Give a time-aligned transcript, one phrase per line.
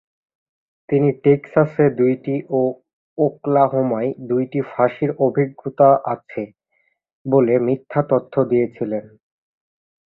[0.89, 2.61] তিনি টেক্সাসে দুইটি ও
[3.17, 6.43] ওকলাহোমায় দুইটি ফাঁসির অভিজ্ঞতা আছে
[7.25, 9.05] বলে মিথ্যা তথ্য দিয়েছিলেন।